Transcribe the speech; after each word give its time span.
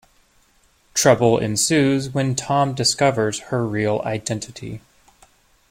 Trouble 0.95 1.37
ensues 1.37 2.09
when 2.09 2.33
Tom 2.33 2.73
discovers 2.73 3.37
her 3.51 3.63
real 3.67 4.01
identity. 4.03 4.81